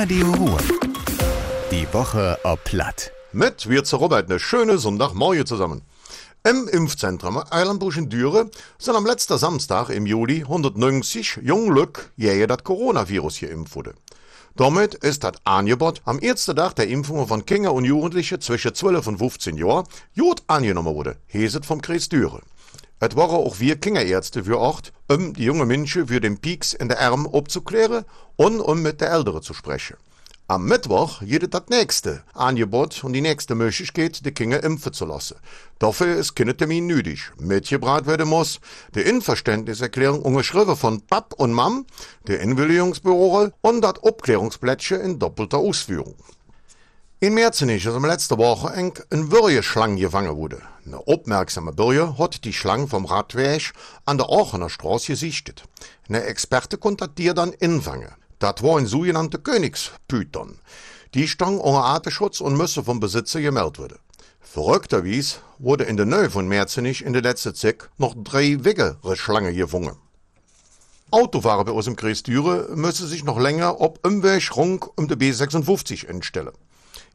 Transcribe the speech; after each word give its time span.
Radio 0.00 0.30
Ruhr. 0.30 0.58
Die 1.72 1.92
Woche 1.92 2.38
ob 2.44 2.62
Platt. 2.62 3.10
Mit 3.32 3.68
wir 3.68 3.82
zu 3.82 3.96
Robert 3.96 4.30
eine 4.30 4.38
schöne 4.38 4.78
Sonntagmorgen 4.78 5.44
zusammen. 5.44 5.82
Im 6.48 6.68
Impfzentrum 6.68 7.42
Eilenbusch 7.50 7.96
in 7.96 8.08
Düre 8.08 8.48
sind 8.78 8.94
am 8.94 9.04
letzten 9.04 9.36
Samstag 9.38 9.88
im 9.88 10.06
Juli 10.06 10.42
190 10.42 11.40
jungen 11.42 11.74
Lück 11.74 12.12
jähe 12.14 12.46
das 12.46 12.62
Coronavirus 12.62 13.40
geimpft 13.40 13.74
wurde. 13.74 13.94
Damit 14.54 14.94
ist 14.94 15.24
das 15.24 15.32
Angebot 15.42 16.00
am 16.04 16.20
ersten 16.20 16.54
Tag 16.54 16.76
der 16.76 16.86
Impfungen 16.86 17.26
von 17.26 17.44
Kinder 17.44 17.72
und 17.72 17.84
Jugendlichen 17.84 18.40
zwischen 18.40 18.76
12 18.76 19.04
und 19.04 19.18
15 19.18 19.56
Jahren 19.56 19.88
gut 20.16 20.44
angenommen 20.46 20.94
wurde, 20.94 21.16
heset 21.26 21.62
vom 21.64 21.82
Kreis 21.82 22.08
Düre. 22.08 22.40
Es 23.00 23.14
waren 23.14 23.36
auch 23.36 23.60
wir 23.60 23.76
Kinderärzte 23.76 24.42
für 24.44 24.58
Ort, 24.58 24.92
um 25.08 25.32
die 25.32 25.44
jungen 25.44 25.68
Menschen 25.68 26.08
für 26.08 26.20
den 26.20 26.38
Pieks 26.38 26.72
in 26.72 26.88
der 26.88 27.00
Arm 27.00 27.28
abzuklären 27.32 28.04
und 28.34 28.60
um 28.60 28.82
mit 28.82 29.00
der 29.00 29.12
Älteren 29.12 29.40
zu 29.40 29.54
sprechen. 29.54 29.96
Am 30.50 30.64
Mittwoch 30.64 31.22
jedet 31.22 31.54
das 31.54 31.68
nächste 31.68 32.22
Angebot 32.32 33.04
und 33.04 33.12
die 33.12 33.20
nächste 33.20 33.54
Möglichkeit, 33.54 34.24
die 34.24 34.32
Kinder 34.32 34.64
impfen 34.64 34.94
zu 34.94 35.04
lassen. 35.04 35.36
Dafür 35.78 36.16
ist 36.16 36.34
kein 36.34 36.56
Termin 36.56 36.86
nötig. 36.86 37.30
Mitgebracht 37.38 38.06
werden 38.06 38.28
muss 38.28 38.58
die 38.94 39.02
Inverständniserklärung 39.02 40.22
unterschrieben 40.22 40.74
von 40.74 41.02
Pap 41.02 41.34
und 41.34 41.52
Mam, 41.52 41.84
der 42.26 42.40
Einwilligungsbüro 42.40 43.50
und 43.60 43.80
das 43.82 44.02
Abklärungsblättchen 44.02 45.02
in 45.02 45.18
doppelter 45.18 45.58
Ausführung. 45.58 46.16
In 47.20 47.34
Merzenich 47.34 47.84
ist 47.84 47.94
am 47.94 48.06
letzten 48.06 48.38
Woche 48.38 48.72
eng 48.72 48.98
ein 49.10 49.30
Würgeschlang 49.30 49.96
gefangen 49.96 50.34
wurde. 50.34 50.62
Eine 50.88 51.06
aufmerksame 51.06 51.74
Bürger 51.74 52.16
hat 52.16 52.44
die 52.46 52.54
Schlange 52.54 52.88
vom 52.88 53.04
Radweg 53.04 53.74
an 54.06 54.16
der 54.16 54.30
Aachener 54.30 54.70
Straße 54.70 55.08
gesichtet. 55.08 55.64
Eine 56.08 56.22
Experte 56.22 56.78
konnte 56.78 57.08
die 57.08 57.34
dann 57.34 57.52
infangen. 57.52 58.14
Das 58.38 58.62
war 58.62 58.78
ein 58.78 58.86
sogenannte 58.86 59.38
Königspython. 59.38 60.58
Die 61.12 61.28
stang 61.28 61.58
unter 61.58 61.84
Artenschutz 61.84 62.40
und 62.40 62.56
müsse 62.56 62.82
vom 62.82 63.00
Besitzer 63.00 63.42
gemeldet 63.42 63.78
werden. 63.80 63.98
Verrückterwies 64.40 65.40
wurde 65.58 65.84
in 65.84 65.98
der 65.98 66.06
Nähe 66.06 66.30
von 66.30 66.48
Merzenich 66.48 67.04
in 67.04 67.12
der 67.12 67.20
letzten 67.20 67.54
Zeit 67.54 67.90
noch 67.98 68.14
drei 68.16 68.64
wegere 68.64 68.96
Schlangen 69.14 69.54
gefangen. 69.54 69.98
Autofahrer 71.10 71.66
bei 71.66 71.72
uns 71.72 71.86
im 71.86 71.96
Kreis 71.96 72.22
Düre 72.22 72.70
müssen 72.74 73.06
sich 73.06 73.24
noch 73.24 73.38
länger 73.38 73.78
ob 73.82 74.06
Umweg 74.06 74.56
rund 74.56 74.86
um 74.96 75.06
die 75.06 75.16
B56 75.16 76.06
entstellen. 76.06 76.54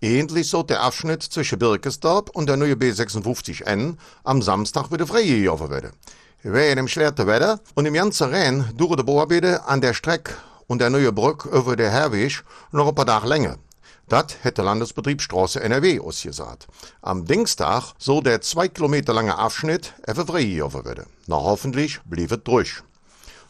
Ähnlich 0.00 0.48
soll 0.48 0.64
der 0.64 0.80
Abschnitt 0.80 1.24
zwischen 1.24 1.58
Birkesdorp 1.58 2.30
und 2.30 2.48
der 2.48 2.56
neue 2.56 2.74
B56N 2.74 3.96
am 4.22 4.42
Samstag 4.42 4.92
wieder 4.92 5.08
freigegeben 5.08 5.70
werden. 5.70 5.92
Wegen 6.44 6.76
dem 6.76 6.86
schlechten 6.86 7.26
Wetter 7.26 7.58
und 7.74 7.84
im 7.84 7.94
ganzen 7.94 8.30
Rennen 8.30 8.70
durch 8.76 8.94
die 8.94 9.02
Bauarbeiten 9.02 9.56
an 9.56 9.80
der 9.80 9.94
Strecke 9.94 10.34
und 10.68 10.80
der 10.80 10.90
neue 10.90 11.10
Brücke 11.10 11.48
über 11.48 11.74
der 11.74 11.90
Herweg 11.90 12.44
noch 12.70 12.86
ein 12.86 12.94
paar 12.94 13.06
Tage 13.06 13.26
länger. 13.26 13.56
Das 14.08 14.36
hätte 14.42 14.62
Landesbetrieb 14.62 15.20
Straße 15.20 15.60
NRW 15.60 15.98
ausgesagt. 15.98 16.68
Am 17.02 17.24
Dienstag 17.24 17.94
soll 17.98 18.22
der 18.22 18.40
zwei 18.40 18.68
Kilometer 18.68 19.12
lange 19.12 19.36
Abschnitt 19.36 19.94
einfach 20.06 20.26
freigegeben 20.26 20.72
werden. 20.84 21.06
Na 21.26 21.36
hoffentlich 21.36 22.00
blieb 22.04 22.30
es 22.30 22.38
durch. 22.44 22.82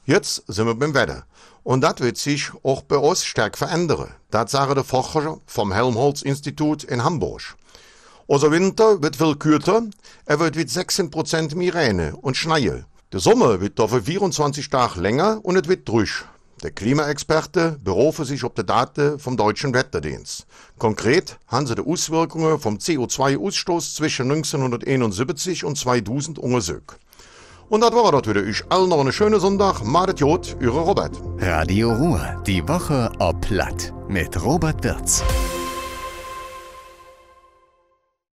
Jetzt 0.08 0.42
sind 0.46 0.66
wir 0.66 0.74
beim 0.74 0.94
Wetter. 0.94 1.26
Und 1.64 1.82
das 1.82 2.00
wird 2.00 2.16
sich 2.16 2.50
auch 2.62 2.80
bei 2.80 2.96
uns 2.96 3.26
stark 3.26 3.58
verändern. 3.58 4.08
Das 4.30 4.52
sagen 4.52 4.74
die 4.74 4.82
Forscher 4.82 5.36
vom 5.44 5.70
Helmholtz-Institut 5.70 6.82
in 6.84 7.04
Hamburg. 7.04 7.42
Unser 8.26 8.50
Winter 8.50 9.02
wird 9.02 9.16
viel 9.16 9.36
kürzer, 9.36 9.82
er 10.24 10.40
wird 10.40 10.56
mit 10.56 10.70
16% 10.70 11.54
Migräne 11.56 12.16
und 12.16 12.38
Schneie. 12.38 12.86
Der 13.12 13.20
Sommer 13.20 13.60
wird 13.60 13.78
dafür 13.78 14.02
24 14.02 14.70
Tage 14.70 14.98
länger 14.98 15.40
und 15.42 15.56
es 15.56 15.68
wird 15.68 15.86
durch. 15.86 16.24
Der 16.62 16.70
Klimaexperte 16.70 17.76
berufe 17.84 18.24
sich 18.24 18.44
auf 18.44 18.54
die 18.54 18.64
Daten 18.64 19.18
vom 19.18 19.36
Deutschen 19.36 19.74
Wetterdienst. 19.74 20.46
Konkret 20.78 21.36
haben 21.48 21.66
sie 21.66 21.74
die 21.74 21.84
Auswirkungen 21.84 22.58
vom 22.58 22.78
CO2-Ausstoß 22.78 23.94
zwischen 23.94 24.30
1971 24.32 25.66
und 25.66 25.76
2000 25.76 26.38
untersucht. 26.38 26.98
Und 27.68 27.82
das 27.82 27.92
war 27.92 28.12
das 28.12 28.26
wieder. 28.28 28.42
Ich 28.44 28.62
allen 28.70 28.88
noch 28.88 29.00
einen 29.00 29.12
schönen 29.12 29.40
Sonntag. 29.40 29.84
Madet 29.84 30.20
Jod, 30.20 30.56
Ihre 30.60 30.80
Robert. 30.80 31.12
Radio 31.38 31.92
Ruhr. 31.92 32.42
Die 32.46 32.66
Woche 32.66 33.10
ob 33.18 33.40
Platt. 33.42 33.92
Mit 34.08 34.42
Robert 34.42 34.82
Wirz. 34.82 35.22